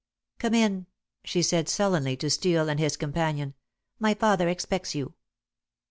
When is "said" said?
1.43-1.69